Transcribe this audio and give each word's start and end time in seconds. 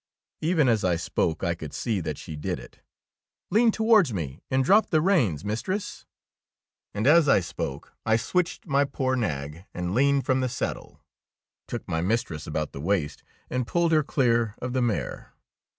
Even 0.41 0.67
as 0.67 0.83
I 0.83 0.95
spoke 0.95 1.43
I 1.43 1.53
could 1.53 1.75
see 1.75 1.99
that 1.99 2.17
she 2.17 2.35
did 2.35 2.59
it.'' 2.59 2.79
Lean 3.51 3.69
towards 3.69 4.11
me 4.11 4.41
and 4.49 4.63
drop 4.65 4.89
the 4.89 4.99
reins, 4.99 5.45
mistress"; 5.45 6.07
and 6.91 7.05
as 7.05 7.29
I 7.29 7.39
spoke 7.39 7.93
I 8.03 8.15
switched 8.15 8.65
my 8.65 8.83
poor 8.83 9.15
nag 9.15 9.63
and 9.75 9.93
leaned 9.93 10.25
from 10.25 10.39
the 10.39 10.49
saddle, 10.49 11.03
took 11.67 11.87
my 11.87 12.01
mistress 12.01 12.47
about 12.47 12.71
the 12.71 12.81
waist, 12.81 13.21
and 13.47 13.67
pulled 13.67 13.91
her 13.91 14.01
clear 14.01 14.55
of 14.57 14.73
the 14.73 14.81
mare. 14.81 15.33